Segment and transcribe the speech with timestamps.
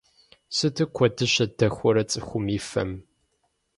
[0.55, 2.91] Сыту куэдыщэ дэхуэрэ цӏыхум и фэм…